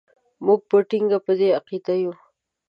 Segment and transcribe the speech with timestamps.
[0.45, 2.13] موږ په ټینګه په دې عقیده یو.